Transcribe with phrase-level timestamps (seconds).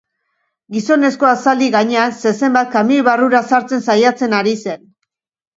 [0.77, 4.83] Gizonezkoa, zaldi gainean, zezen bat kamioi barrura sartzen saiatzen ari zen.